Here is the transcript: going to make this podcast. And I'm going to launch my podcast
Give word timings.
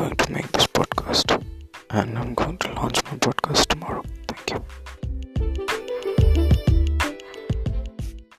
going 0.00 0.16
to 0.16 0.32
make 0.32 0.50
this 0.52 0.66
podcast. 0.68 1.44
And 1.90 2.18
I'm 2.18 2.32
going 2.32 2.56
to 2.58 2.72
launch 2.72 3.04
my 3.04 3.18
podcast 3.18 3.59